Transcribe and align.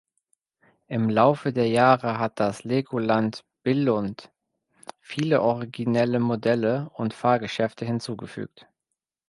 Im 0.87 1.11
Laufe 1.11 1.53
der 1.53 1.67
Jahre 1.67 2.17
hat 2.17 2.39
das 2.39 2.63
Legoland 2.63 3.45
Billund 3.61 4.31
viele 4.99 5.43
originelle 5.43 6.19
Modelle 6.19 6.89
und 6.95 7.13
Fahrgeschäfte 7.13 7.85
hinzugefügt. 7.85 8.65